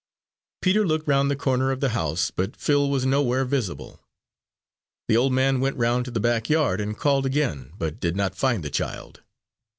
Peter 0.63 0.83
looked 0.83 1.07
round 1.07 1.29
the 1.29 1.35
corner 1.35 1.69
of 1.69 1.79
the 1.79 1.89
house, 1.89 2.31
but 2.31 2.55
Phil 2.57 2.89
was 2.89 3.05
nowhere 3.05 3.45
visible. 3.45 3.99
The 5.07 5.15
old 5.15 5.31
man 5.31 5.59
went 5.59 5.77
round 5.77 6.05
to 6.05 6.11
the 6.11 6.19
back 6.19 6.49
yard, 6.49 6.81
and 6.81 6.97
called 6.97 7.23
again, 7.27 7.71
but 7.77 7.99
did 7.99 8.15
not 8.15 8.33
find 8.33 8.63
the 8.63 8.71
child. 8.71 9.21